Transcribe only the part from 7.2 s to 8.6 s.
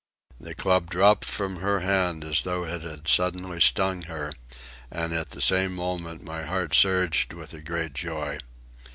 with a great joy.